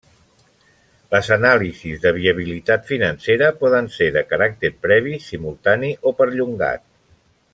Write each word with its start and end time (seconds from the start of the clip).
Les 1.15 1.27
anàlisis 1.35 1.99
de 2.05 2.13
viabilitat 2.15 2.89
financera 2.93 3.51
poden 3.61 3.91
ser 3.99 4.09
de 4.17 4.25
caràcter 4.33 4.73
previ, 4.87 5.15
simultani 5.27 5.93
o 6.13 6.17
perllongat. 6.23 6.87